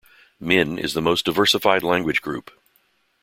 [0.39, 2.49] Min is the most diversified language group.